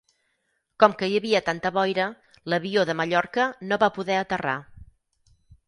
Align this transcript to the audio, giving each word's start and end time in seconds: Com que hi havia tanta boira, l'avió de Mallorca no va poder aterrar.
Com 0.83 0.95
que 1.01 1.09
hi 1.11 1.19
havia 1.19 1.41
tanta 1.49 1.71
boira, 1.75 2.07
l'avió 2.55 2.87
de 2.93 2.97
Mallorca 3.03 3.47
no 3.69 3.81
va 3.87 3.93
poder 4.01 4.19
aterrar. 4.25 4.59